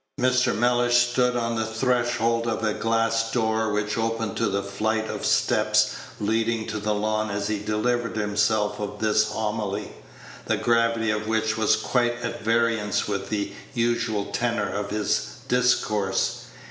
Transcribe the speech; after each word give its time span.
Mr. 0.19 0.57
Mellish 0.57 0.97
stood 1.11 1.35
on 1.35 1.53
the 1.55 1.63
threshold 1.63 2.47
of 2.47 2.63
a 2.63 2.73
glass 2.73 3.31
door 3.31 3.71
which 3.71 3.99
opened 3.99 4.35
to 4.37 4.47
a 4.57 4.63
flight 4.63 5.07
of 5.07 5.23
steps 5.23 5.93
leading 6.19 6.65
to 6.65 6.79
the 6.79 6.95
lawn 6.95 7.29
as 7.29 7.47
he 7.49 7.59
delivered 7.59 8.17
himself 8.17 8.79
of 8.79 8.97
this 8.97 9.27
homily, 9.31 9.91
the 10.47 10.57
gravity 10.57 11.11
of 11.11 11.27
which 11.27 11.55
was 11.55 11.75
quite 11.75 12.19
at 12.23 12.41
variance 12.43 13.07
with 13.07 13.29
the 13.29 13.53
usual 13.75 14.31
tenor 14.31 14.73
of 14.73 14.89
his 14.89 15.35
discourse. 15.47 16.45